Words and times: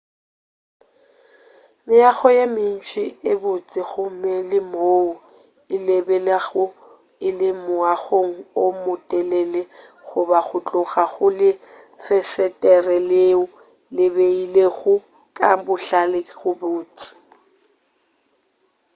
meago 1.89 2.27
ye 2.37 2.45
mentši 2.55 3.05
e 3.31 3.31
botse 3.41 3.81
gomme 3.89 4.33
le 4.49 4.59
moo 4.71 5.07
o 5.73 5.75
lebelelago 5.85 6.65
o 7.25 7.29
le 7.39 7.49
moagong 7.65 8.33
o 8.61 8.61
motelele 8.83 9.61
goba 10.07 10.39
go 10.47 10.57
tloga 10.67 11.03
go 11.13 11.27
lefesetere 11.39 12.97
leo 13.11 13.43
le 13.95 14.05
beilwego 14.15 14.95
ka 15.37 15.49
bohlale 15.65 16.19
go 16.39 16.49
botse 16.61 17.11